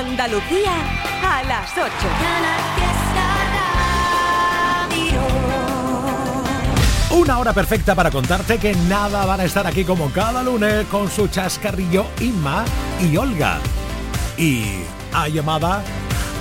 [0.00, 0.72] Andalucía
[1.22, 1.84] a las 8.
[7.10, 11.10] Una hora perfecta para contarte que nada van a estar aquí como cada lunes con
[11.10, 12.64] su chascarrillo Inma
[12.98, 13.58] y Olga.
[14.38, 15.82] Y a llamada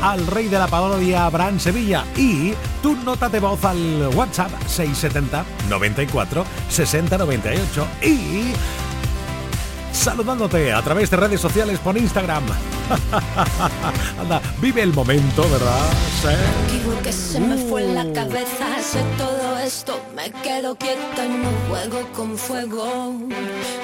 [0.02, 5.44] al rey de la parodia Abraham Sevilla y tu nota de voz al WhatsApp 670
[5.68, 8.54] 94 60 98 y
[9.91, 12.43] saludándote a través de redes sociales por Instagram.
[14.20, 15.89] Anda, vive el momento, ¿verdad?
[16.21, 17.02] Sí.
[17.03, 18.13] que se me fue la uh.
[18.13, 23.13] cabeza, sé todo esto, me quedo quieta y no juego con fuego,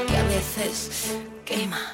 [0.08, 1.12] que a veces
[1.46, 1.94] quema,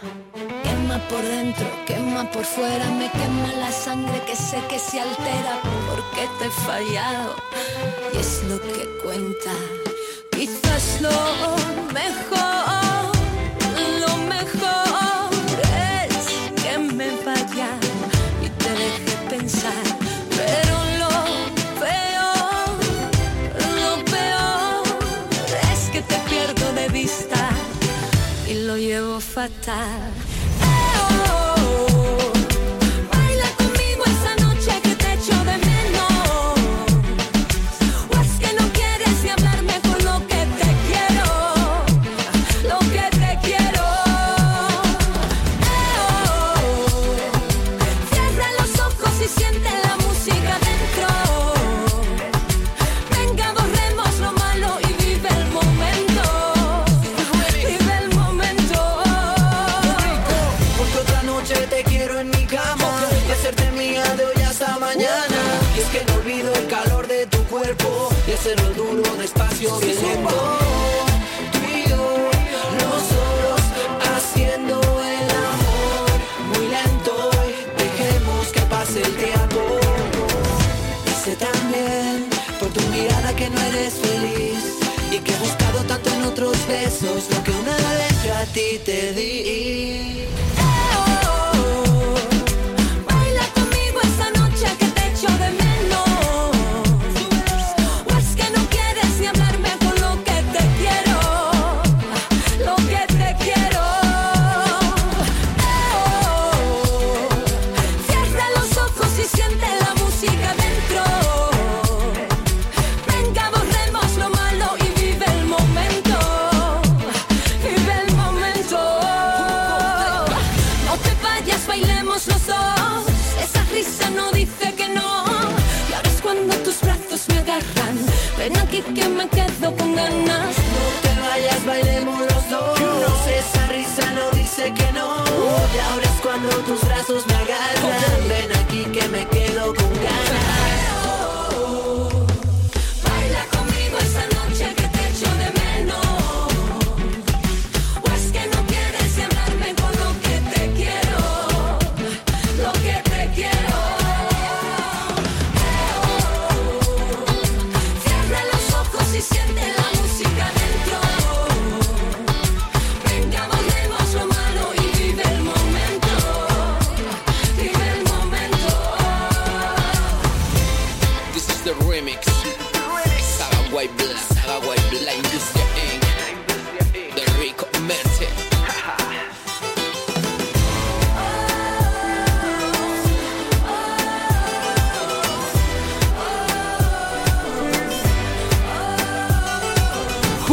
[0.64, 5.60] quema por dentro, quema por fuera, me quema la sangre que sé que se altera
[5.90, 7.36] porque te he fallado
[8.14, 9.52] y es lo que cuenta.
[10.32, 11.12] Quizás lo
[11.94, 12.81] mejor
[28.82, 30.31] voglio fatta
[67.62, 70.81] cuerpo y hacerlo duro despacio bien lento.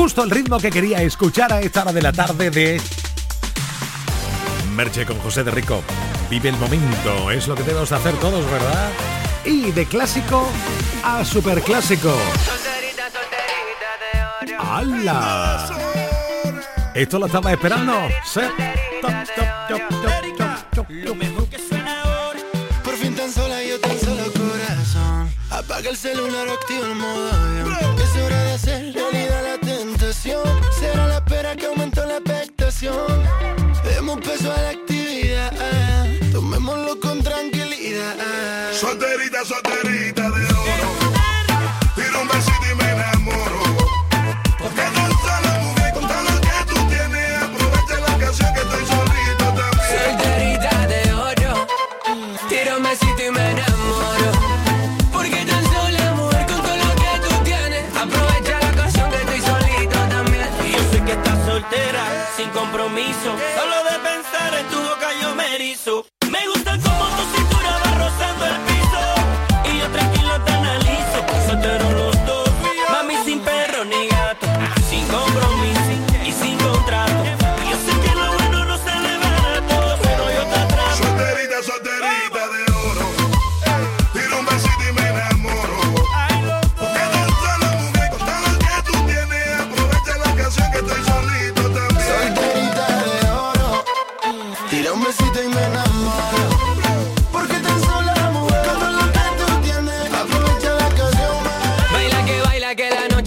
[0.06, 0.24] Fatal.
[0.24, 2.80] el ritmo que quería escuchar a esta hora de la tarde de
[4.74, 5.82] Merche con José de Rico.
[6.30, 8.90] Vive el momento, es lo que debemos hacer todos, ¿verdad?
[9.44, 10.46] Y de clásico
[11.02, 12.14] a superclásico.
[14.58, 15.68] ¡Hala!
[16.94, 18.08] ¿Esto lo estaba esperando?
[18.24, 18.40] ¿Sí?
[22.84, 25.30] Por fin tan sola yo tan solo corazón.
[25.50, 27.57] Apaga el celular, activa el modo
[33.84, 35.52] Demos peso a la actividad.
[36.32, 38.16] Tomémoslo con tranquilidad.
[38.72, 41.07] Solterita, solterita de oro.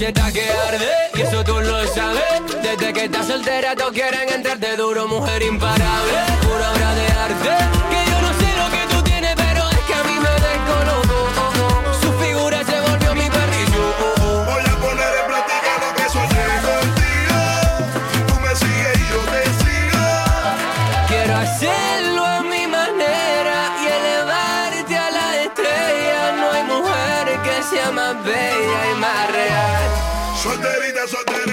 [0.08, 2.24] Está que arde Y eso tú lo sabes.
[2.64, 7.81] Desde que estás soltera todos quieren entrarte duro Mujer imparable, pura obra de arte
[30.42, 31.51] Solterita, solterita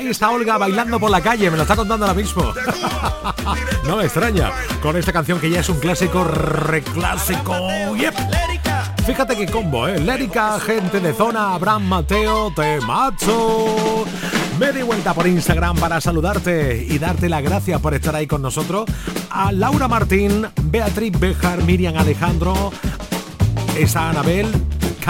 [0.00, 2.42] Ahí está Olga bailando por la calle, me lo está contando ahora mismo.
[3.86, 4.50] no me extraña,
[4.80, 7.54] con esta canción que ya es un clásico, reclásico.
[7.94, 8.14] Yep.
[9.04, 10.00] Fíjate qué combo, ¿eh?
[10.00, 14.06] Lérica, gente de zona, Abraham Mateo, te macho.
[14.58, 18.40] Me di vuelta por Instagram para saludarte y darte las gracias por estar ahí con
[18.40, 18.86] nosotros.
[19.28, 22.72] A Laura Martín, Beatriz Bejar, Miriam Alejandro,
[23.76, 24.50] está Anabel,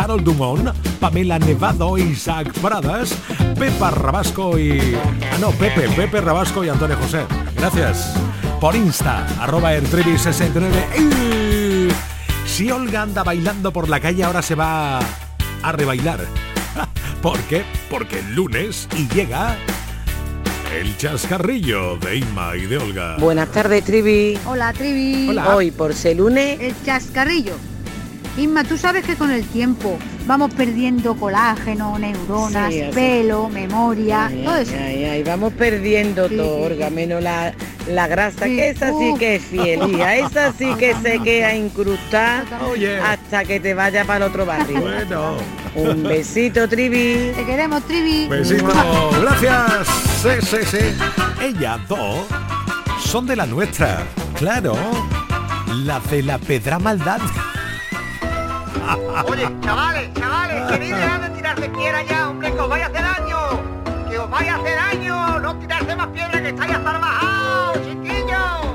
[0.00, 0.66] Carol Dumont,
[0.98, 3.14] Pamela Nevado, Isaac Pradas,
[3.58, 4.96] Pepa Rabasco y...
[5.30, 7.26] Ah, no, Pepe, Pepe Rabasco y Antonio José.
[7.54, 8.14] Gracias.
[8.62, 10.70] Por Insta, arroba ertribi69.
[10.96, 16.20] Y Si Olga anda bailando por la calle, ahora se va a rebailar.
[17.20, 17.62] ¿Por qué?
[17.90, 19.58] Porque el lunes y llega
[20.74, 23.16] el chascarrillo de Inma y de Olga.
[23.18, 24.38] Buenas tardes, Trivi.
[24.46, 25.28] Hola, Trivi.
[25.28, 25.54] Hola.
[25.54, 27.69] Hoy, por ser lunes, El chascarrillo.
[28.36, 34.42] Inma, tú sabes que con el tiempo vamos perdiendo colágeno, neuronas, Sí, pelo, memoria, ay,
[34.44, 34.72] todo eso.
[34.78, 36.94] ay, ay, vamos perdiendo Sí, todo, sí, Olga, sí.
[36.94, 37.52] menos la,
[37.88, 42.44] la grasa, Sí, que esa sí que es fielía, esa sí que se queda incrustada
[43.04, 44.80] hasta que te vaya para el otro barrio.
[44.80, 45.34] Bueno.
[45.74, 47.32] Un besito, Trivi.
[47.34, 48.26] Te queremos, Trivi.
[48.28, 48.66] Besito,
[49.20, 49.86] gracias.
[50.22, 51.44] Sí, sí, sí.
[51.44, 52.26] Ellas dos
[53.04, 54.04] son de la nuestra,
[54.36, 54.76] claro.
[55.84, 57.20] La de la Pedra Maldad.
[59.26, 63.02] Oye, chavales, chavales, queréis dejar de tirarse piedra ya, hombre, que os vaya a hacer
[63.02, 64.08] daño.
[64.08, 65.38] Que os vaya a hacer daño.
[65.40, 68.66] No tirarse más piedra que estáis hasta bajados, chiquillos.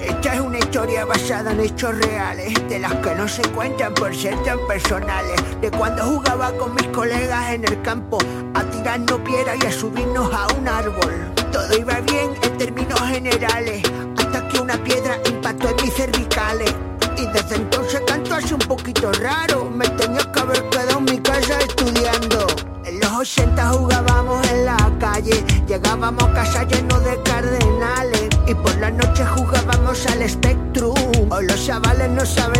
[0.00, 4.14] Esta es una historia basada en hechos reales, de las que no se cuentan por
[4.14, 5.60] ser tan personales.
[5.60, 8.18] De cuando jugaba con mis colegas en el campo,
[8.54, 11.32] a tirarnos piedra y a subirnos a un árbol.
[11.52, 13.82] Todo iba bien en términos generales,
[14.18, 16.74] hasta que una piedra impactó en mis cervicales.
[17.18, 21.18] Y desde entonces canto así un poquito raro, me tenía que haber quedado en mi
[21.18, 22.46] casa estudiando.
[22.84, 28.76] En los 80 jugábamos en la calle, llegábamos a casa llenos de cardenales y por
[28.78, 30.94] la noche jugábamos al Spectrum.
[31.30, 32.57] Hoy los chavales no saben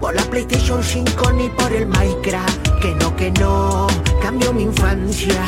[0.00, 2.80] por la PlayStation 5 ni por el Minecraft.
[2.80, 3.86] Que no, que no,
[4.22, 5.44] cambio mi infancia.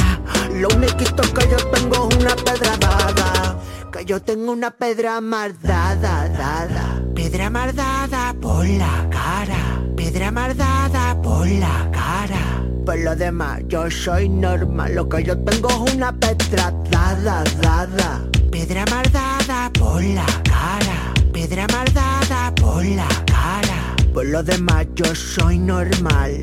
[0.53, 3.59] Lo único que yo tengo es una pedra dada.
[3.91, 7.03] Que yo tengo una pedra mardada, dada.
[7.15, 9.81] Pedra mardada por la cara.
[9.97, 12.65] Pedra mardada por la cara.
[12.85, 14.95] Por lo demás, yo soy normal.
[14.95, 18.29] Lo que yo tengo es una pedra dada, dada.
[18.53, 21.15] Pedra mardada por la cara.
[21.33, 23.76] Pedra mardada por la cara.
[24.17, 26.43] Por lo demás, yo soy normal.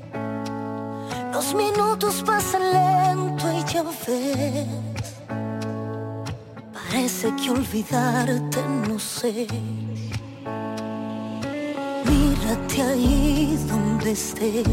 [1.31, 4.67] Los minutos pasan lento y ya ves.
[6.73, 9.47] Parece que olvidarte no sé.
[12.05, 14.67] Mírate ahí donde estés.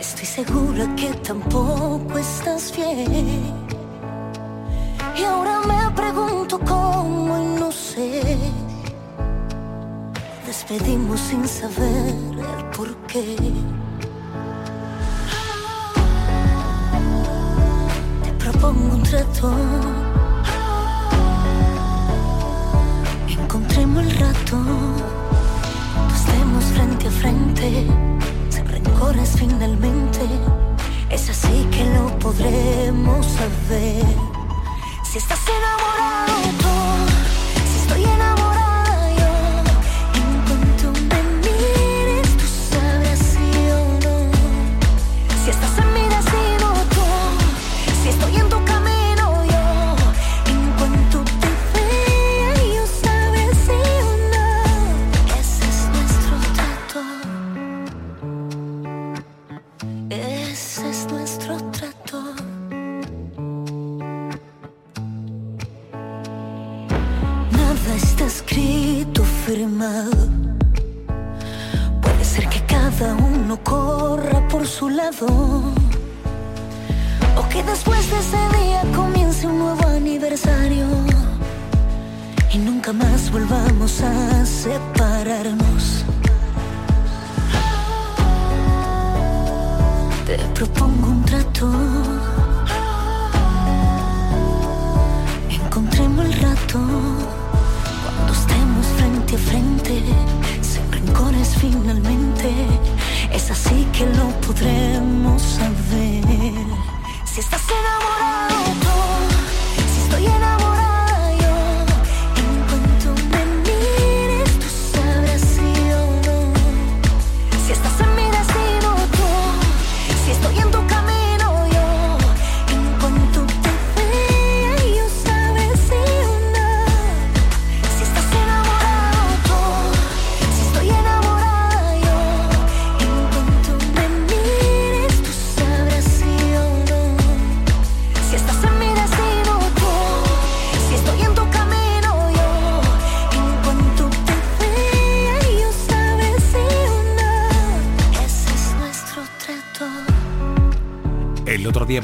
[0.00, 3.52] Estoy segura que tampoco estás bien.
[5.18, 8.38] Y ahora me pregunto cómo y no sé.
[10.46, 12.14] Despedimos sin saber
[12.54, 12.96] el por
[18.66, 19.52] propongo un trato.
[23.28, 24.56] Encontremos el rato.
[26.52, 27.86] Nos frente a frente.
[28.50, 30.22] Sin rencores finalmente.
[31.10, 34.04] Es así que lo podremos saber.
[35.04, 36.65] Si estás enamorado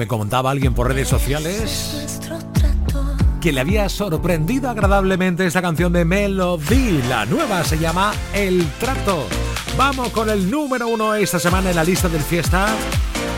[0.03, 2.19] me comentaba alguien por redes sociales
[3.41, 7.03] que le había sorprendido agradablemente esta canción de Melody.
[7.09, 9.29] La nueva se llama El Trato.
[9.77, 12.67] Vamos con el número uno esta semana en la lista del fiesta,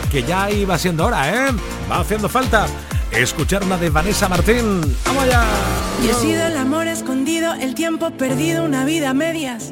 [0.09, 1.51] que ya iba siendo hora, ¿eh?
[1.87, 2.65] Va haciendo falta
[3.11, 4.81] escuchar una de Vanessa Martín.
[5.05, 5.43] ¡Vamos allá!
[6.03, 9.71] Y he sido el amor escondido, el tiempo perdido, una vida a medias.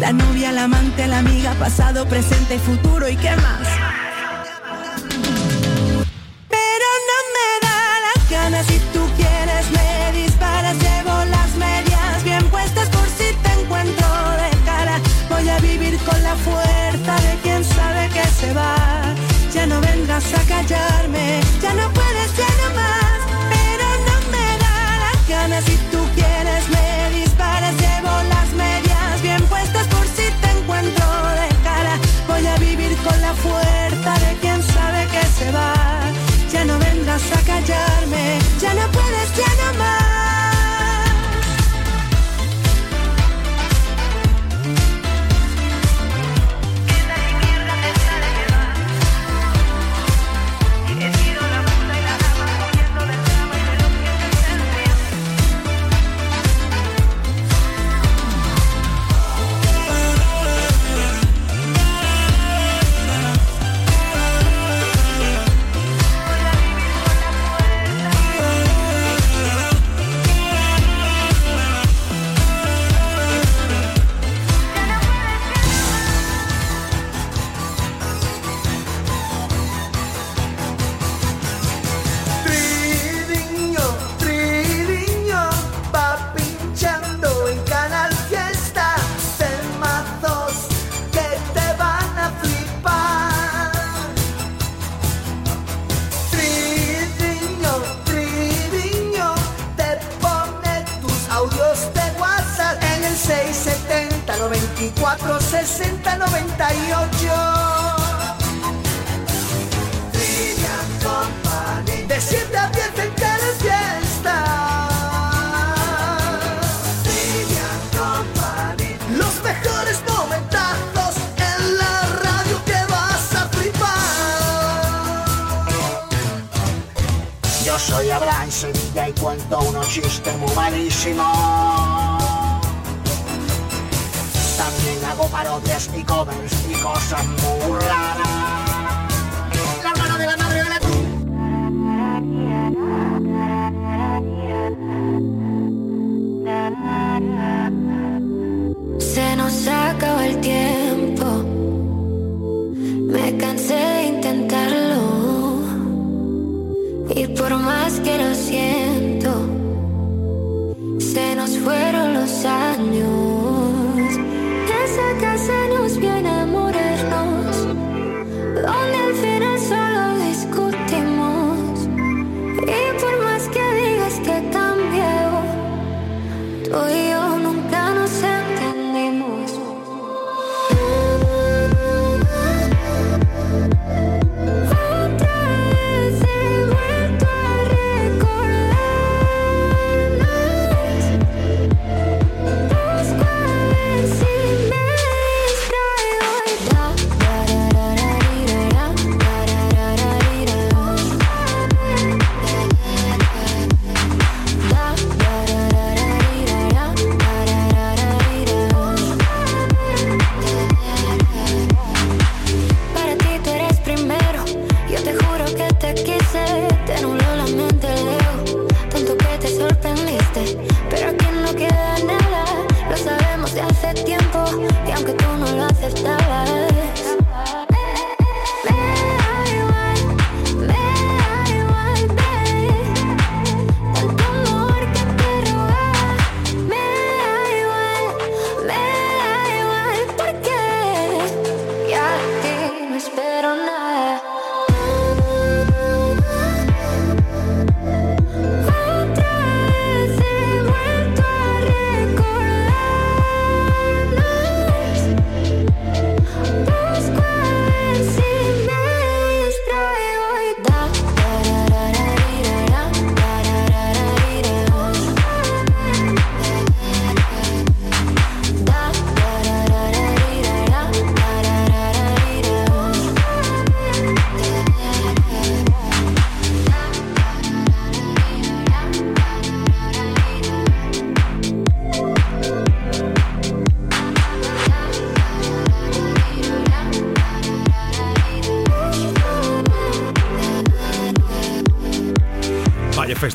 [0.00, 3.85] La novia, la amante, la amiga, pasado, presente y futuro y qué más.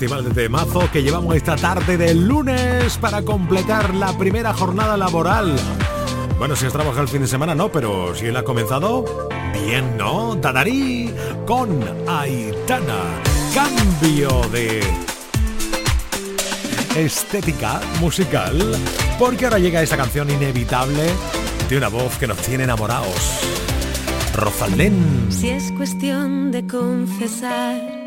[0.01, 5.55] Festival de temazo que llevamos esta tarde del lunes para completar la primera jornada laboral.
[6.39, 9.97] Bueno, si has trabajado el fin de semana, no, pero si él ha comenzado, bien,
[9.97, 10.35] ¿no?
[10.39, 11.13] Tadarí
[11.45, 13.21] con Aitana.
[13.53, 14.81] Cambio de
[16.95, 18.57] estética musical,
[19.19, 21.11] porque ahora llega esta canción inevitable
[21.69, 23.39] de una voz que nos tiene enamorados.
[24.33, 25.27] Rosalén.
[25.29, 28.00] Si es cuestión de confesar,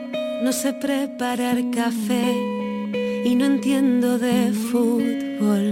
[0.44, 2.30] no sé preparar café
[3.24, 5.66] y no entiendo de fútbol.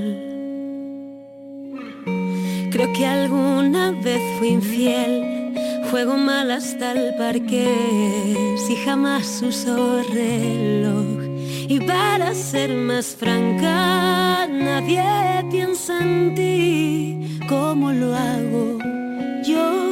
[2.71, 5.53] Creo que alguna vez fui infiel,
[5.91, 7.69] juego mal hasta el parque,
[8.67, 11.21] si jamás uso reloj.
[11.69, 15.05] Y para ser más franca, nadie
[15.51, 18.79] piensa en ti como lo hago
[19.45, 19.92] yo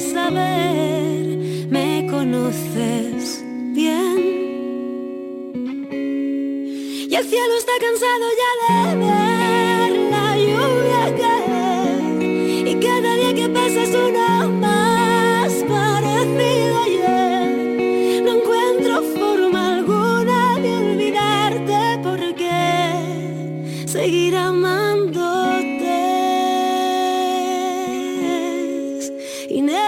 [0.00, 3.42] saber, me conoces
[3.74, 4.18] bien.
[7.10, 13.48] Y el cielo está cansado ya de ver la lluvia caer, y cada día que
[13.48, 18.22] pasa es uno más parecido a ayer.
[18.22, 22.54] No encuentro forma alguna de olvidarte porque
[23.86, 25.96] seguir amándote
[29.48, 29.87] inevitable.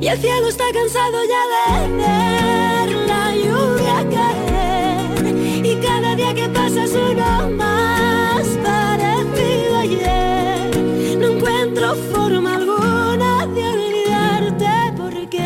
[0.00, 6.48] Y el cielo está cansado ya de ver la lluvia caer, y cada día que
[6.48, 10.70] pasa es uno más parecido ayer.
[11.18, 15.44] No encuentro forma alguna de olvidarte porque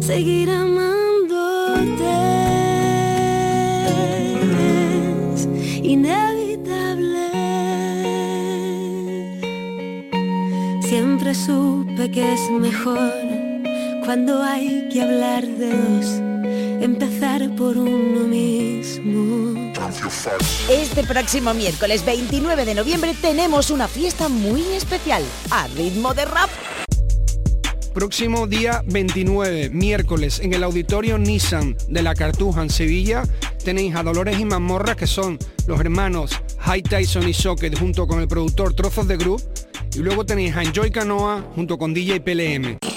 [0.00, 2.04] seguir amándote
[5.34, 5.48] es
[5.82, 7.28] inevitable.
[10.82, 13.21] Siempre supe que es mejor
[14.04, 16.06] cuando hay que hablar de dos,
[16.82, 19.72] empezar por uno mismo.
[20.68, 26.50] Este próximo miércoles 29 de noviembre tenemos una fiesta muy especial a ritmo de rap.
[27.94, 33.22] Próximo día 29, miércoles, en el auditorio Nissan de la Cartuja en Sevilla,
[33.64, 38.20] tenéis a Dolores y Mazmorra, que son los hermanos High Tyson y Socket, junto con
[38.20, 39.42] el productor Trozos de Group.
[39.94, 42.91] Y luego tenéis a Enjoy Canoa, junto con DJ PLM.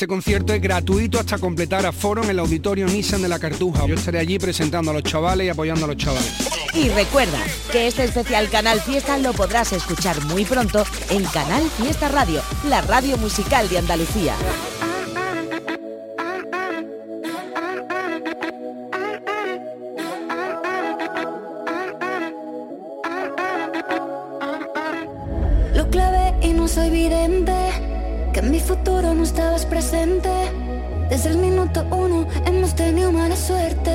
[0.00, 3.84] Este concierto es gratuito hasta completar aforo en el auditorio Nissan de la Cartuja.
[3.86, 6.32] Yo estaré allí presentando a los chavales y apoyando a los chavales.
[6.72, 7.38] Y recuerda
[7.70, 12.80] que este especial Canal Fiesta lo podrás escuchar muy pronto en Canal Fiesta Radio, la
[12.80, 14.34] radio musical de Andalucía.
[31.10, 33.89] Desde el minuto uno hemos tenido mala suerte.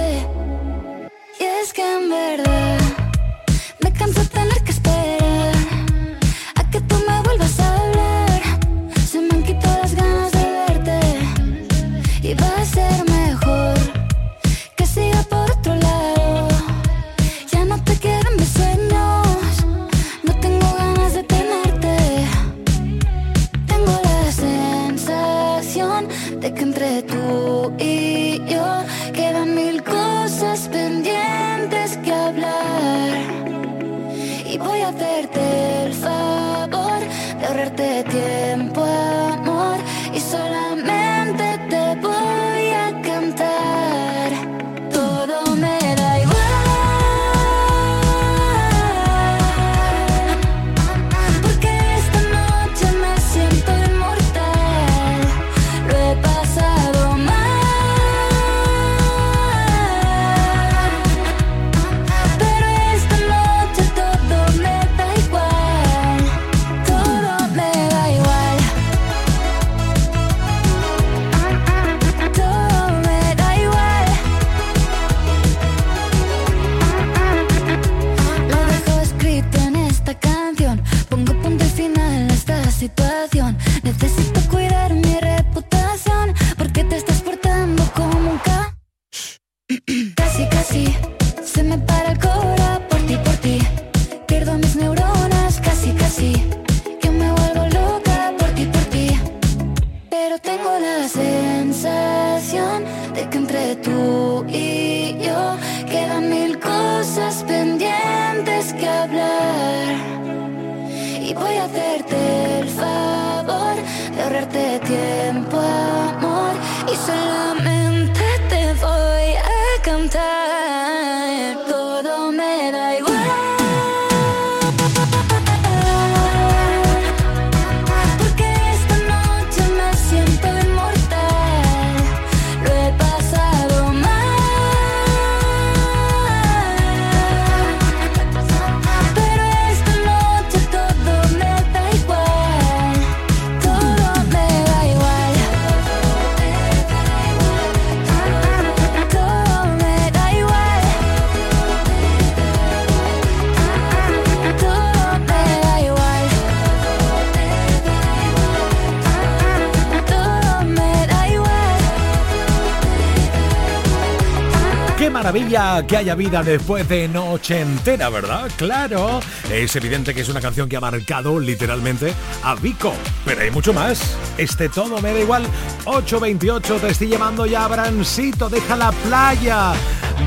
[165.35, 168.49] Que haya vida después de noche entera, ¿verdad?
[168.55, 169.19] Claro,
[169.51, 172.93] es evidente que es una canción que ha marcado literalmente a Vico,
[173.25, 174.15] pero hay mucho más.
[174.37, 175.45] Este todo me da igual.
[175.83, 179.73] 828 te estoy llamando ya, Brancito, deja la playa.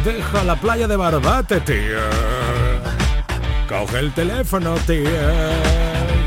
[0.05, 2.11] Deja la playa de Barbate, tía.
[3.67, 5.53] Coge el teléfono, tía.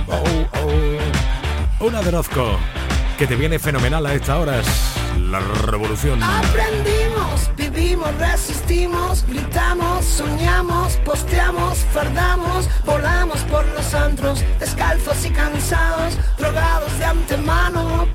[0.07, 0.23] Oh,
[0.59, 1.85] oh.
[1.85, 2.57] Una de Orozco,
[3.15, 4.65] que te viene fenomenal a estas horas.
[5.19, 6.21] La revolución.
[6.23, 8.17] Aprendimos, vivimos,
[9.27, 18.07] gritamos, soñamos, posteamos, fardamos, volamos por los antros, descalzos y cansados, drogados de antemano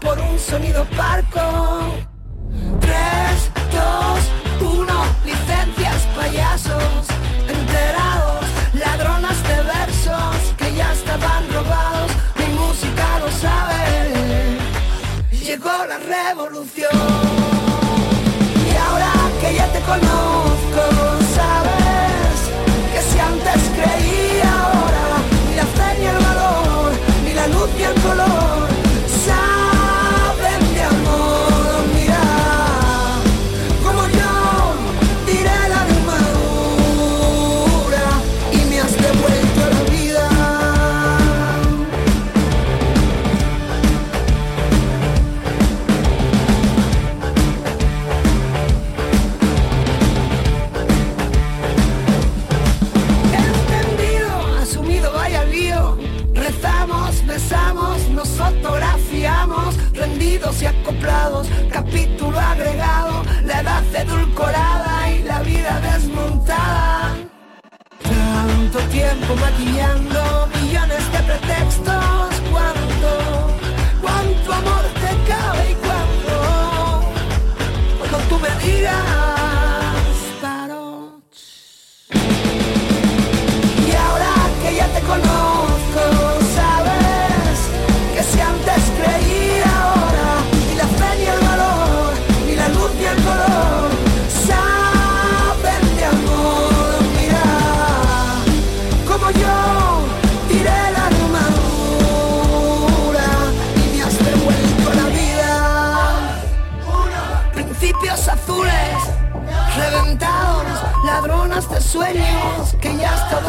[112.81, 113.46] que ya estaban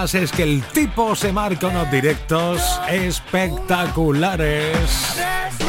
[0.00, 5.20] es que el tipo se marca unos directos espectaculares.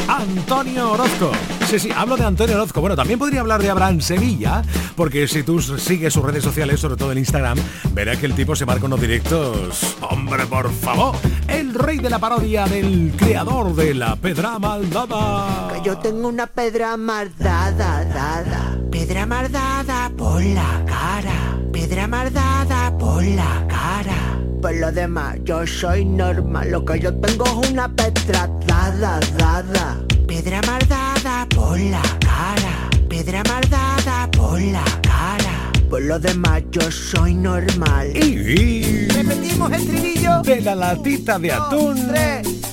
[0.08, 1.32] Antonio Orozco.
[1.66, 2.80] Sí, sí, hablo de Antonio Orozco.
[2.80, 4.62] Bueno, también podría hablar de Abraham Sevilla,
[4.96, 7.58] porque si tú sigues sus redes sociales, sobre todo en Instagram,
[7.92, 9.96] verás que el tipo se marca unos directos.
[10.00, 11.14] Hombre, por favor,
[11.46, 15.82] el rey de la parodia del creador de la pedra maldada.
[15.84, 18.78] Yo tengo una pedra mardada, dada.
[18.90, 21.58] Pedra mardada por la cara.
[21.70, 24.21] Pedra mardada por la cara.
[24.62, 26.70] Por lo demás, yo soy normal.
[26.70, 29.98] Lo que yo tengo es una pedra dada, dada.
[30.28, 32.88] Pedra mardada por la cara.
[33.08, 35.72] Pedra mardada por la cara.
[35.90, 38.16] Por lo demás, yo soy normal.
[38.16, 39.08] Y...
[39.08, 40.42] Repetimos el trivillo.
[40.42, 41.98] De la latita de atún.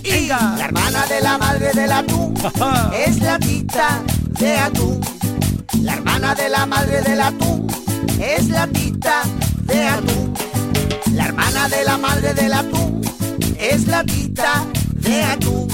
[0.04, 2.36] Y la hermana de la madre del atún
[2.96, 4.04] es la tita
[4.40, 5.02] de atún.
[5.82, 7.68] La hermana de la madre del atún
[8.22, 9.24] es la tita
[9.66, 10.29] de atún.
[11.20, 13.02] La hermana de la madre del atún
[13.60, 15.68] es la tita de atún.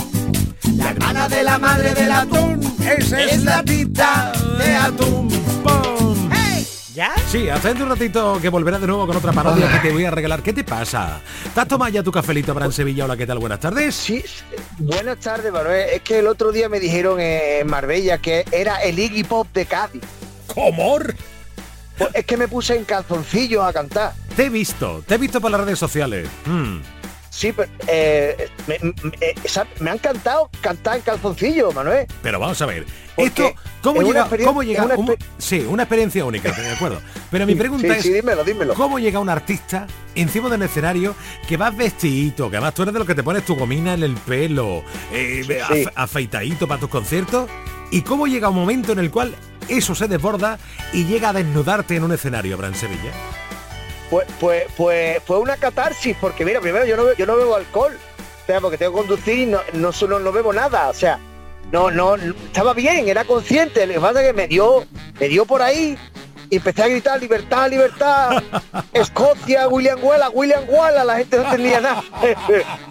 [0.76, 5.30] La hermana de la madre del atún es, la tita de atún.
[5.64, 6.32] ¡Pum!
[6.96, 7.14] ¿Ya?
[7.32, 10.10] Sí, haced un ratito que volverá de nuevo con otra parodia que te voy a
[10.10, 10.42] regalar.
[10.42, 11.22] ¿Qué te pasa?
[11.54, 13.06] ¿Te has tomado ya tu cafelito para en Sevilla?
[13.06, 13.38] Hola, ¿qué tal?
[13.38, 13.94] Buenas tardes.
[13.94, 14.26] Sí,
[14.80, 15.90] buenas tardes, Manuel.
[15.94, 19.68] Es que el otro día me dijeron en Marbella que era el Iggy Pop de
[19.68, 20.02] Cádiz.
[20.48, 20.98] ¿Cómo?
[21.98, 24.14] Pues es que me puse en calzoncillos a cantar.
[24.36, 26.28] Te he visto, te he visto por las redes sociales.
[26.46, 26.80] Mm.
[27.30, 28.94] Sí, pero eh, me, me-
[29.44, 32.08] esa- me han cantado cantar en calzoncillos, Manuel.
[32.22, 34.30] Pero vamos a ver, Porque esto, ¿cómo es llega?
[34.46, 34.86] ¿Cómo llega?
[34.86, 37.02] una un- sí, una experiencia única, de acuerdo.
[37.30, 38.74] Pero mi pregunta sí, es, sí, dímelo, dímelo.
[38.74, 41.14] ¿cómo llega un artista encima de un escenario
[41.46, 44.04] que vas vestidito, que además tú eres de lo que te pones tu gomina en
[44.04, 45.54] el pelo, eh, Sí.
[45.54, 47.50] afe- afeitadito para tus conciertos?
[47.92, 49.36] ¿Y cómo llega un momento en el cual
[49.68, 50.60] eso se desborda
[50.94, 53.12] y llega a desnudarte en un escenario, Bran Sevilla?
[54.10, 57.98] Pues, pues, pues fue una catarsis, porque mira, primero yo no, yo no bebo alcohol,
[58.44, 61.20] o sea, porque tengo que conducir y no, no, solo no bebo nada, o sea,
[61.72, 64.86] no, no, no- estaba bien, era consciente, lo que pasa es que me dio,
[65.20, 65.98] me dio por ahí
[66.52, 68.44] y empecé a gritar libertad, libertad,
[68.94, 72.04] Escocia, William Wallace, William Wallace, la gente no entendía nada.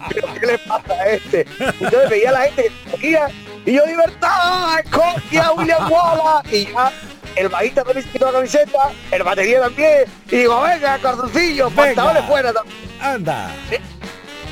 [0.09, 1.45] Pero ¿qué le pasa a este?
[1.79, 3.17] Entonces veía a la gente que
[3.65, 6.91] y yo libertad, Escocia, William Wallace, y ya
[7.35, 12.23] el bajista también se quitó la camiseta, el batería también, y digo, venga, cardoncillo, pantalones
[12.25, 12.77] fuera también.
[13.01, 13.51] Anda.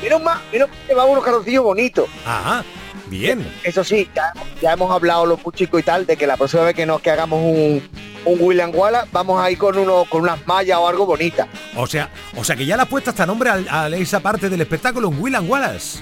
[0.02, 2.08] Menos más, menos mal que vamos unos cardoncillos bonitos.
[2.26, 2.64] Ajá,
[3.06, 3.46] bien.
[3.62, 6.74] Eso sí, ya, ya hemos hablado los chicos y tal de que la próxima vez
[6.74, 7.82] que nos que hagamos un,
[8.24, 11.46] un William Wallace, vamos a ir con uno con unas mallas o algo bonita.
[11.76, 14.60] O sea, o sea que ya le has puesto hasta nombre a, esa parte del
[14.60, 16.00] espectáculo, un William Wallace.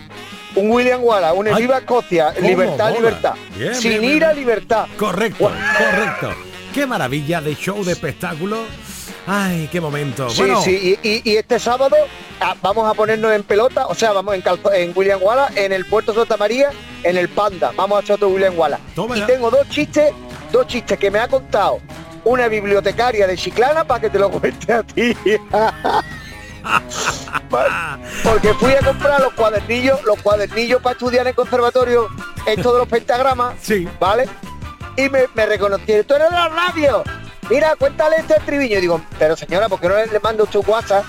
[0.55, 2.91] Un William Wallace, un Viva Escocia, libertad, mola.
[2.99, 3.35] libertad.
[3.57, 4.87] Bien, Sin bien, ir bien, a libertad.
[4.99, 6.31] Correcto, correcto.
[6.75, 8.65] Qué maravilla de show de espectáculo.
[9.27, 10.29] Ay, qué momento.
[10.31, 11.97] Sí, bueno, sí, y, y- y este sábado
[12.41, 15.73] ah, vamos a ponernos en pelota, o sea, vamos en, calzo- en William Wallace, en
[15.73, 16.71] el Puerto Santa María,
[17.05, 17.73] en el Panda.
[17.77, 18.83] Vamos a hacer otro William Wallace.
[18.97, 19.27] Toma y ya.
[19.27, 20.13] tengo dos chistes,
[20.51, 21.81] dos chistes que me ha contado
[22.25, 25.15] una bibliotecaria de Chiclana para que te lo cuente a ti.
[28.25, 32.09] Porque fui a comprar los cuadernillos, los cuadernillos para estudiar en el conservatorio,
[32.47, 33.89] esto de los pentagramas, sí.
[34.01, 34.29] ¿vale?
[34.97, 37.03] Y me, me reconocieron, tú eres de la radio.
[37.51, 38.79] Mira, cuéntale este estribillo.
[38.79, 40.05] Y digo, pero señora, ¿por qué no le,
[40.45, 41.05] usted un WhatsApp?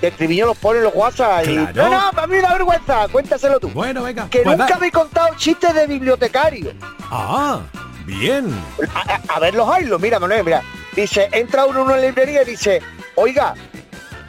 [0.00, 1.46] El estribillo los pone en los WhatsApp.
[1.46, 1.90] Y, Claro.
[1.90, 3.68] no, no, para mí me da vergüenza, cuéntaselo tú.
[3.70, 4.28] Bueno, venga.
[4.28, 6.72] Que pues nunca da- habéis contado chistes de bibliotecario.
[7.10, 7.60] Ah,
[8.04, 8.50] bien.
[8.94, 10.62] A, a- a ver los haylos, mira, Manuel, mira.
[10.94, 12.80] Dice, entra uno en una librería y dice,
[13.16, 13.54] oiga,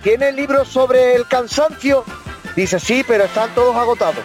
[0.05, 2.03] ¿tiene libros sobre el cansancio?
[2.55, 4.23] Dice, sí, pero están todos agotados.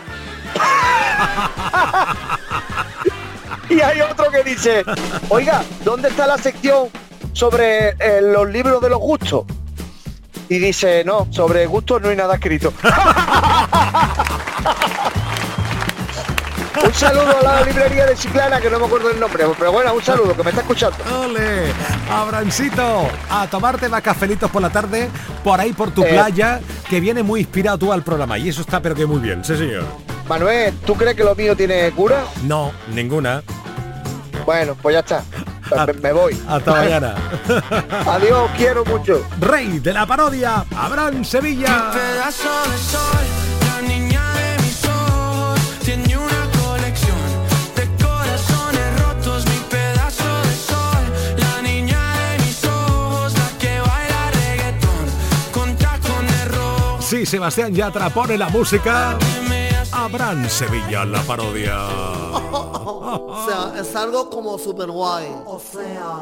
[3.71, 4.85] y hay otro que dice,
[5.31, 6.91] oiga, ¿dónde está la sección
[7.33, 9.47] sobre eh, los libros de los gustos?
[10.51, 12.75] Y dice, no, sobre gustos no hay nada escrito.
[16.85, 19.95] un saludo a la librería de Chiclana, que no me acuerdo el nombre, pero bueno,
[19.95, 20.97] un saludo, que me está escuchando.
[21.21, 21.73] Ole,
[22.11, 25.09] Abrancito, a tomarte más cafelitos por la tarde,
[25.43, 26.09] por ahí por tu Eh.
[26.11, 28.39] playa, que viene muy inspirado tú al programa.
[28.39, 29.85] Y eso está pero que muy bien, sí señor.
[30.29, 32.25] Manuel, ¿tú crees que lo mío tiene cura?
[32.45, 33.43] No, ninguna.
[34.47, 35.23] Bueno, pues ya está.
[35.87, 36.41] Me, me voy.
[36.49, 37.15] Hasta mañana.
[38.07, 39.25] Adiós, quiero mucho.
[39.41, 41.91] Rey de la parodia, Abraham Sevilla.
[41.93, 43.27] pedazo de sol,
[43.67, 46.40] la niña de mis ojos, tiene una
[57.21, 59.19] Sí, Sebastián Yatra pone la música.
[59.93, 61.77] Abraham Sevilla, la parodia.
[63.13, 65.27] O sea, es algo como super guay.
[65.45, 66.15] O sea,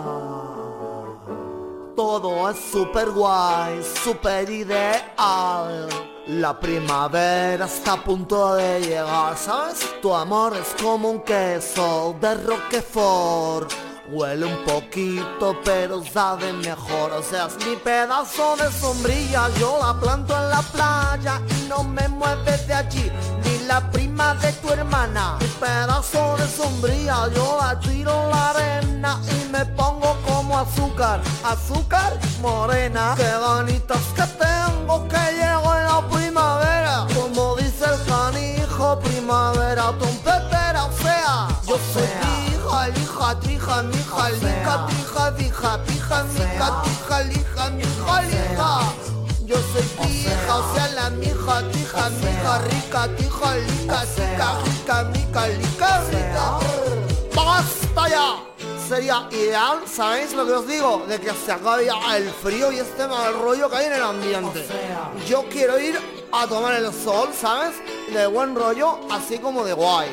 [1.94, 5.88] todo es super guay, super ideal.
[6.26, 10.00] La primavera está a punto de llegar, ¿sabes?
[10.02, 13.87] Tu amor es como un queso de Roquefort.
[14.10, 17.12] Huele un poquito, pero sabe mejor.
[17.12, 19.50] O sea, mi pedazo de sombrilla.
[19.58, 23.12] Yo la planto en la playa y no me mueves de allí.
[23.44, 25.36] Ni la prima de tu hermana.
[25.40, 27.28] Mi pedazo de sombrilla.
[27.34, 31.20] Yo la tiro en la arena y me pongo como azúcar.
[31.44, 33.14] Azúcar morena.
[33.14, 37.06] Qué ganitas que tengo que llego en la primavera.
[37.14, 40.86] Como dice el canijo, primavera trompetera.
[40.86, 42.07] O sea, yo soy
[43.28, 44.28] hija, trija, mija,
[44.86, 48.80] trija, vija, pija, mica, tija, lija, mija, lija.
[49.44, 55.46] Yo soy pija, o sea, la mija, tija, mija, rica, tija, lica, chica, rica, mica,
[55.48, 56.58] lica, rica.
[57.34, 58.34] ¡Basta ya!
[58.88, 61.04] Sería ideal, ¿sabéis lo que os digo?
[61.06, 64.02] De que se acabe ya el frío y este mal rollo que hay en el
[64.02, 64.66] ambiente.
[65.26, 66.00] Yo quiero ir
[66.32, 67.74] a tomar el sol, ¿sabes?
[68.12, 70.08] De buen rollo, así como de guay.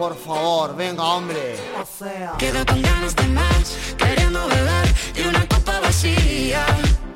[0.00, 1.56] Por favor, venga, hombre.
[1.78, 2.32] O sea.
[2.38, 6.64] Quedo con ganas de más, queriendo beber y una copa vacía.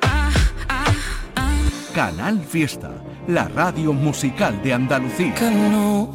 [0.03, 0.29] Ah,
[0.69, 0.85] ah,
[1.35, 1.55] ah.
[1.95, 2.91] Canal Fiesta,
[3.27, 5.33] la radio musical de Andalucía.
[5.33, 6.13] Que no,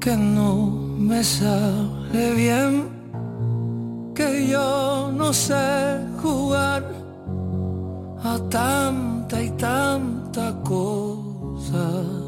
[0.00, 0.66] que no
[0.98, 2.88] me sale bien,
[4.16, 6.82] que yo no sé jugar
[8.24, 12.27] a tanta y tanta cosa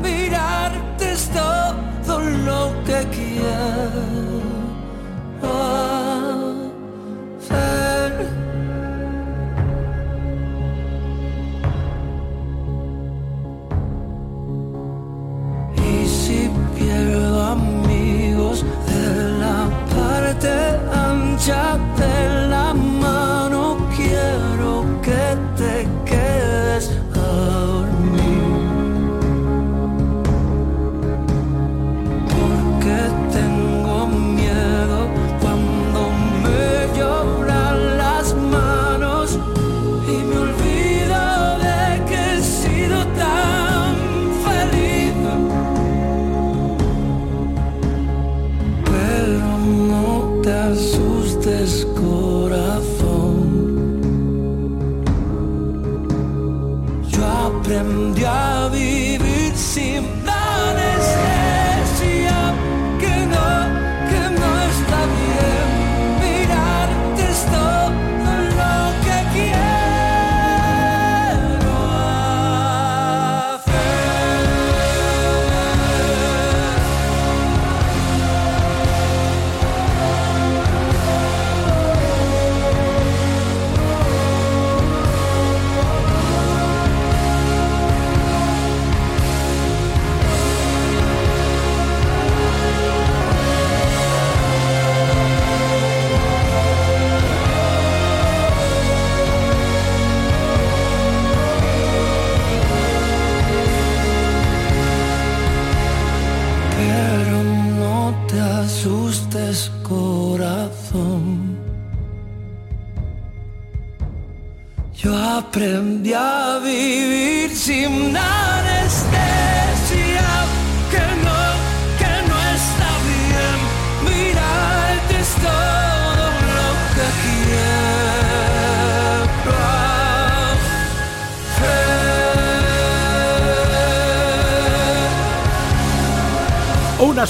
[0.00, 4.36] mirarte es todo lo que quiero.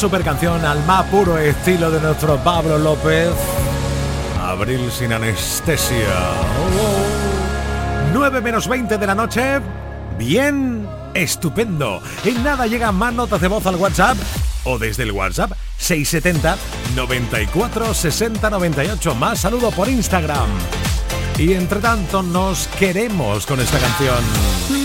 [0.06, 3.28] super canción al más puro estilo de nuestro Pablo López.
[4.40, 5.96] Abril sin anestesia.
[6.78, 9.60] Oh, 9 menos 20 de la noche.
[10.16, 12.00] Bien, estupendo.
[12.24, 14.16] En nada llegan más notas de voz al WhatsApp
[14.62, 16.56] o desde el WhatsApp 670
[16.94, 19.14] 94 60 98.
[19.16, 20.46] Más saludo por Instagram.
[21.36, 24.75] Y entre tanto nos queremos con esta canción.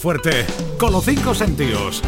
[0.00, 0.46] Fuerte
[0.78, 2.02] con los cinco sentidos.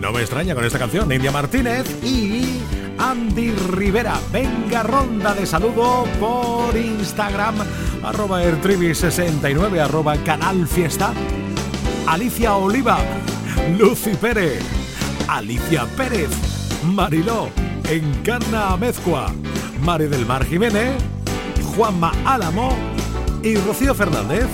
[0.00, 2.60] No me extraña con esta canción, India Martínez y
[2.98, 4.20] Andy Rivera.
[4.32, 7.56] Venga, ronda de saludo por Instagram,
[8.04, 11.12] arroba ertrivi69, arroba canal fiesta.
[12.06, 12.98] Alicia Oliva,
[13.76, 14.62] Lucy Pérez,
[15.26, 16.30] Alicia Pérez,
[16.84, 17.48] Mariló,
[17.90, 19.32] Encarna Amezcua,
[19.80, 20.94] Mari del Mar Jiménez,
[21.74, 22.76] Juanma Álamo
[23.42, 24.46] y Rocío Fernández.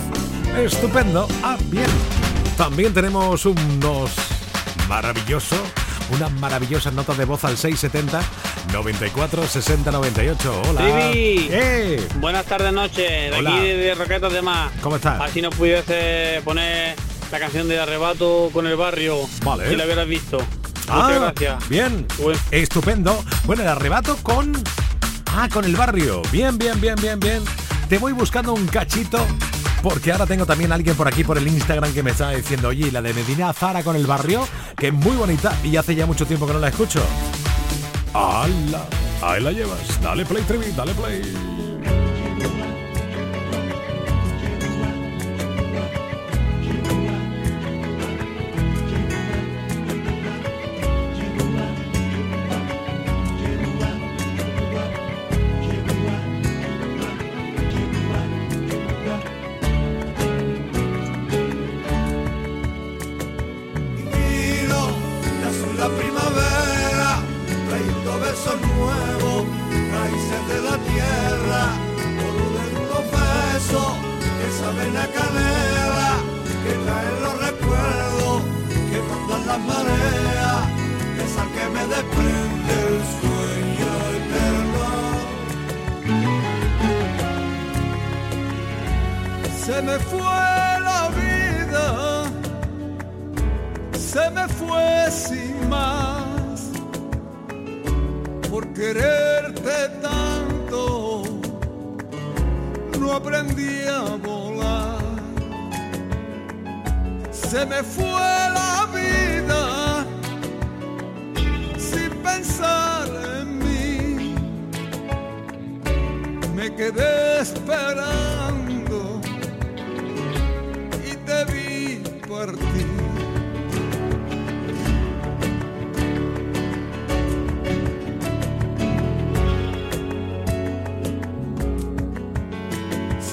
[0.56, 1.28] Estupendo.
[1.42, 2.11] Ah, bien.
[2.62, 4.12] También tenemos unos
[4.88, 5.58] maravillosos,
[6.10, 8.22] unas maravillosas notas de voz al 670
[8.72, 10.62] 94 60 98.
[10.68, 10.80] Hola.
[10.80, 11.48] Trivi.
[11.50, 13.32] Eh, Buenas tardes, noches.
[13.32, 13.56] De Hola.
[13.56, 14.70] aquí de Roquetas de Mar.
[14.80, 15.20] ¿Cómo estás?
[15.20, 16.94] Así nos pudiese poner
[17.32, 19.16] la canción de Arrebato con el barrio.
[19.44, 19.68] Vale.
[19.68, 20.38] Si la hubieras visto.
[20.88, 21.68] Ah, Muchas gracias.
[21.68, 22.06] Bien.
[22.52, 23.24] Estupendo.
[23.42, 24.52] Bueno, el arrebato con.
[25.34, 26.22] Ah, con el barrio.
[26.30, 27.42] Bien, bien, bien, bien, bien.
[27.88, 29.26] Te voy buscando un cachito.
[29.82, 32.68] Porque ahora tengo también a alguien por aquí por el Instagram que me está diciendo,
[32.68, 35.94] oye, ¿y la de Medina Zara con el barrio, que es muy bonita y hace
[35.94, 37.02] ya mucho tiempo que no la escucho.
[38.14, 38.86] ¡Hala!
[39.22, 40.00] Ahí la llevas.
[40.00, 41.61] Dale play, Trevi, dale play.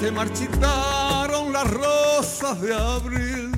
[0.00, 3.52] Se marchitaron las rosas de abril,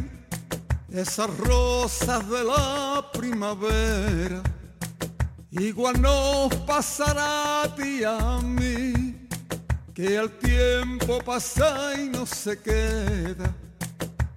[0.93, 4.43] esas rosas de la primavera.
[5.53, 9.29] Igual nos pasará a ti a mí,
[9.95, 13.55] que el tiempo pasa y no se queda.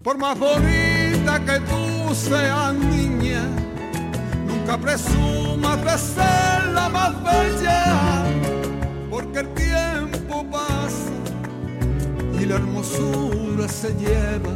[0.03, 3.41] Por más bonita que tú seas niña,
[4.45, 8.25] nunca presumas de ser la más bella,
[9.09, 11.14] porque el tiempo pasa
[12.45, 14.53] y la hermosura se lleva.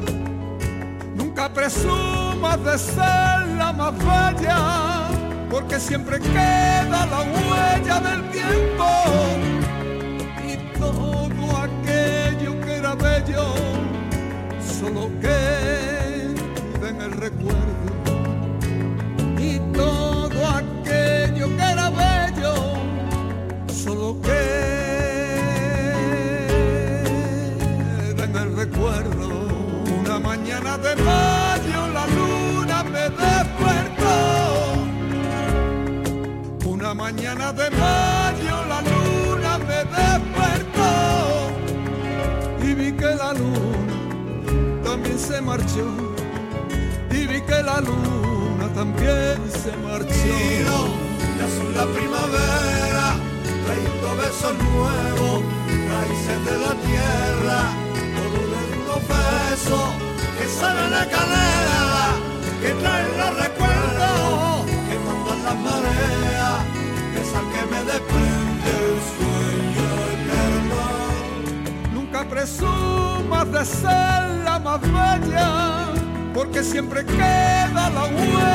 [1.16, 5.08] Nunca presumas de ser la más bella,
[5.50, 8.88] porque siempre queda la huella del tiempo
[10.48, 13.46] y todo aquello que era bello
[14.80, 18.14] solo queda en el recuerdo.
[19.40, 22.54] Y todo aquello que era bello
[23.68, 24.79] solo queda
[30.70, 34.14] Mañana de mayo la luna me despertó.
[36.64, 40.92] Una mañana de mayo la luna me despertó.
[42.62, 43.96] Y vi que la luna
[44.84, 45.88] también se marchó.
[47.10, 50.38] Y vi que la luna también se marchó.
[51.36, 53.16] de azul la primavera,
[53.66, 55.42] trayendo besos nuevos,
[55.90, 57.60] raíces de la tierra,
[58.14, 58.30] por
[58.86, 60.09] unos besos
[60.50, 62.08] que saben a canela,
[62.62, 66.60] que traen los recuerdos, que mandan las mareas,
[67.22, 70.82] esa que me desprende el sueño eterno.
[71.94, 75.50] Nunca presumas de ser la más bella,
[76.34, 78.49] porque siempre queda la huella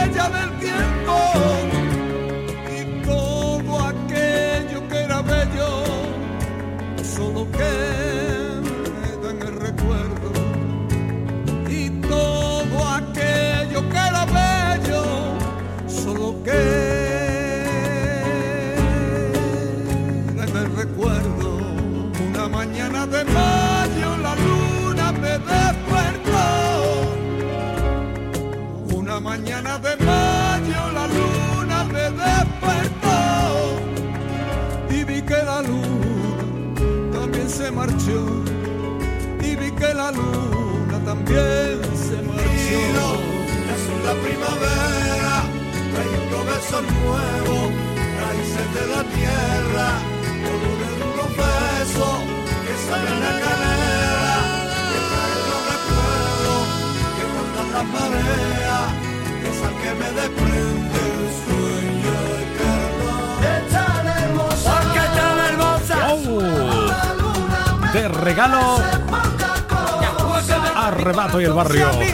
[71.64, 72.13] barrio.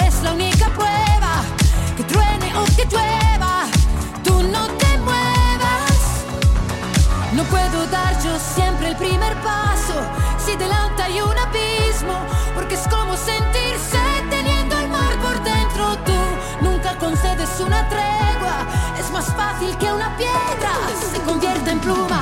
[18.99, 20.71] es más fácil que una piedra
[21.11, 22.21] se convierta en pluma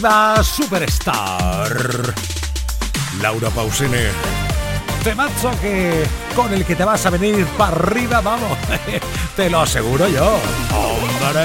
[0.00, 2.14] Diva, superstar.
[3.20, 4.08] Laura Pausini.
[5.04, 8.56] Temazo que con el que te vas a venir para arriba, vamos.
[9.36, 10.38] te lo aseguro yo.
[10.72, 11.44] ¡Hombre!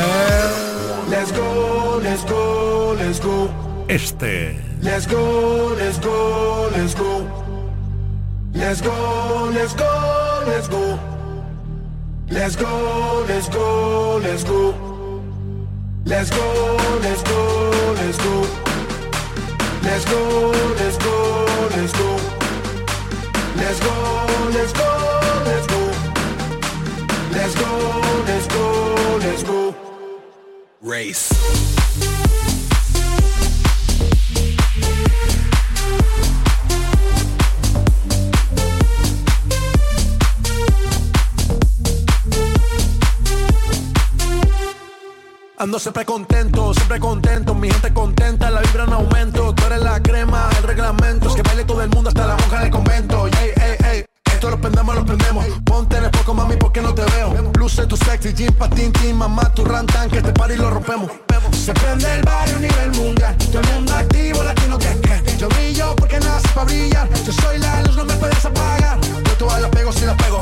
[1.10, 3.50] Let's go, let's go, let's go.
[3.90, 4.58] Este.
[4.82, 7.28] Let's go, let's go, let's go.
[8.54, 11.00] Let's go, let's go, let's go.
[12.30, 14.74] Let's go, let's go, let's go.
[16.06, 18.05] Let's go, let's go, let's go.
[18.26, 21.46] Let's go, let's go,
[21.76, 22.18] let's go.
[23.56, 23.94] Let's go,
[24.52, 24.90] let's go,
[25.46, 25.82] let's go.
[27.32, 27.70] Let's go,
[28.26, 29.76] let's go, let's go.
[30.82, 31.30] Race.
[45.58, 46.55] Ando siempre contento,
[47.00, 51.36] contento, mi gente contenta, la vibra en aumento, tú eres la crema, el reglamento, es
[51.36, 54.60] que baile todo el mundo hasta la monja del convento, ey, ey, ey, esto lo
[54.62, 58.34] prendemos, lo prendemos, ponte en el poco mami porque no te veo, luce tu sexy,
[58.34, 61.12] jean patín, team, mamá, tu rantan, que este party lo rompemos,
[61.52, 65.96] se prende el barrio nivel mundial, todo el mundo activo, latino que que, yo brillo
[65.96, 69.70] porque nace para brillar, yo soy la luz, no me puedes apagar, yo todas las
[69.72, 70.42] pego si las pego,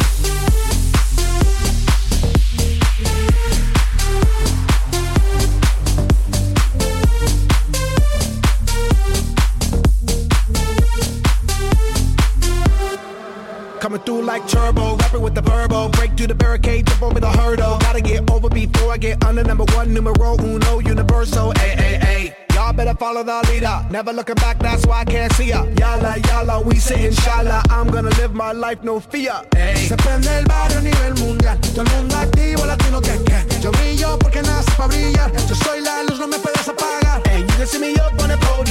[13.91, 15.89] Coming through like turbo, rapping with the verbo.
[15.89, 17.77] Break through the barricade, jump over the hurdle.
[17.79, 21.51] Gotta get over before I get under number one, numero uno, universal.
[21.57, 22.35] Ay, ay, ay.
[22.55, 23.85] Y'all better follow the leader.
[23.91, 25.65] Never looking back, that's why I can't see ya.
[25.75, 27.63] Yala, yala, we say inshallah.
[27.69, 29.35] I'm gonna live my life, no fear.
[29.75, 31.59] Se prende el barrio a nivel mundial.
[31.59, 33.59] Todo el mundo activo, latino que que.
[33.59, 35.33] Yo brillo porque nace para brillar.
[35.49, 37.21] Yo soy la luz, no me puedes apagar.
[37.37, 38.70] You can see me up on the podium.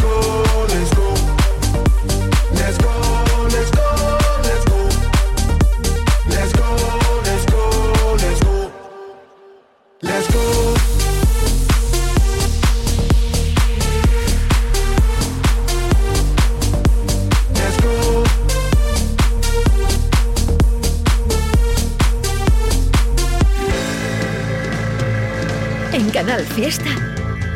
[26.61, 26.95] Fiesta,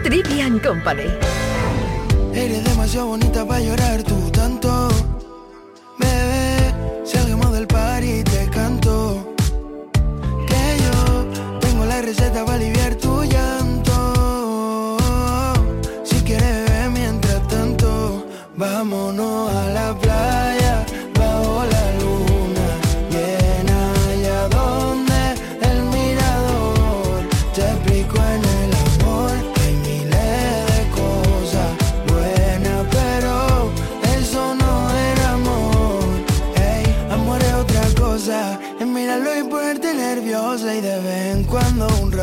[0.02, 1.04] Trivian Company.
[2.34, 4.90] Eres demasiado bonita para llorar tú tanto.
[6.00, 6.74] Bebé,
[7.06, 9.36] salgamos del party y te canto.
[10.48, 12.58] Que yo tengo la receta para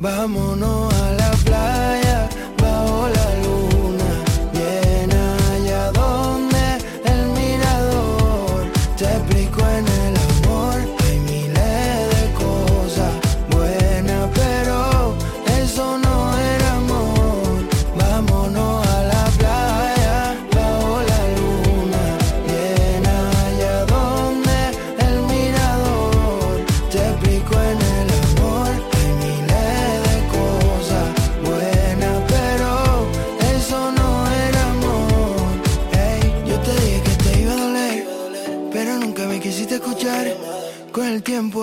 [0.00, 2.28] vámonos a la playa.
[2.60, 3.47] Bajo la luna